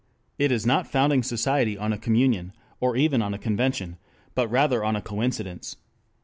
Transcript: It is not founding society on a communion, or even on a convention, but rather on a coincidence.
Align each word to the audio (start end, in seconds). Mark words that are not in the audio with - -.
It 0.39 0.51
is 0.51 0.65
not 0.65 0.87
founding 0.91 1.21
society 1.21 1.77
on 1.77 1.93
a 1.93 1.97
communion, 1.99 2.53
or 2.79 2.97
even 2.97 3.21
on 3.21 3.35
a 3.35 3.37
convention, 3.37 3.97
but 4.33 4.47
rather 4.49 4.83
on 4.83 4.95
a 4.95 4.99
coincidence. 5.03 5.75